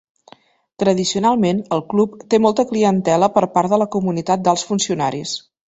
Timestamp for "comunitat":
3.99-4.47